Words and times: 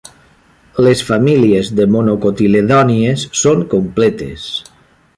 Les 0.85 1.03
famílies 1.09 1.69
de 1.81 1.87
monocotiledònies 1.97 3.29
són 3.45 3.65
completes. 3.75 4.53